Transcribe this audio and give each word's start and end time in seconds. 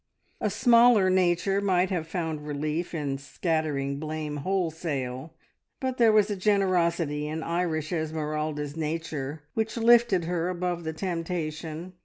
A 0.39 0.49
smaller 0.49 1.11
nature 1.11 1.61
might 1.61 1.91
have 1.91 2.07
found 2.07 2.47
relief 2.47 2.95
in 2.95 3.19
scattering 3.19 3.99
blame 3.99 4.37
wholesale, 4.37 5.35
but 5.79 5.97
there 5.99 6.11
was 6.11 6.31
a 6.31 6.35
generosity 6.35 7.27
in 7.27 7.43
Irish 7.43 7.93
Esmeralda's 7.93 8.75
nature 8.75 9.43
which 9.53 9.77
lifted 9.77 10.25
her 10.25 10.49
above 10.49 10.85
the 10.85 10.93
temptation. 10.93 11.93